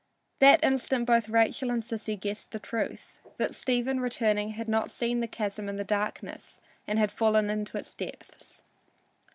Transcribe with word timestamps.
That 0.39 0.63
instant 0.63 1.05
both 1.05 1.29
Rachel 1.29 1.69
and 1.69 1.83
Sissy 1.83 2.19
guessed 2.19 2.53
the 2.53 2.59
truth 2.59 3.21
that 3.37 3.53
Stephen, 3.53 3.99
returning, 3.99 4.53
had 4.53 4.67
not 4.67 4.89
seen 4.89 5.19
the 5.19 5.27
chasm 5.27 5.69
in 5.69 5.75
the 5.77 5.83
darkness, 5.83 6.59
and 6.87 6.97
had 6.97 7.11
fallen 7.11 7.51
into 7.51 7.77
its 7.77 7.93
depths. 7.93 8.63